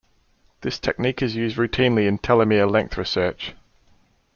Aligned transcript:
This 0.61 0.79
technique 0.79 1.21
is 1.21 1.35
used 1.35 1.57
routinely 1.57 2.07
in 2.07 2.17
telomere 2.17 2.67
length 2.67 2.97
research. 2.97 3.53